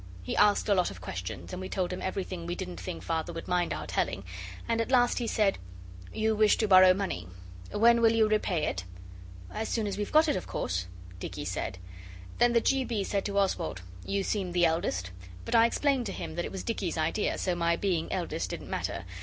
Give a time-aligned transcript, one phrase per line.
[0.23, 3.31] He asked a lot of questions, and we told him everything we didn't think Father
[3.33, 4.23] would mind our telling,
[4.67, 5.59] and at last he said
[6.11, 7.27] 'You wish to borrow money.
[7.71, 8.83] When will you repay it?'
[9.53, 10.87] 'As soon as we've got it, of course,'
[11.19, 11.77] Dicky said.
[12.39, 12.83] Then the G.
[12.83, 13.03] B.
[13.03, 15.11] said to Oswald, 'You seem the eldest,'
[15.45, 18.71] but I explained to him that it was Dicky's idea, so my being eldest didn't
[18.71, 19.05] matter.